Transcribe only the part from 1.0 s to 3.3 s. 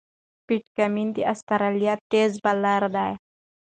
د استرالیا تېز بالر دئ.